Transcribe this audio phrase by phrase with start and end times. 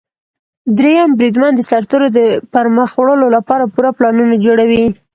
[0.77, 2.19] دریم بریدمن د سرتیرو د
[2.53, 4.85] پرمخ وړلو لپاره پوره پلانونه جوړوي.